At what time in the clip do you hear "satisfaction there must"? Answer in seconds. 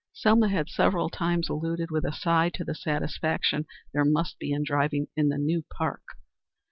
2.73-4.39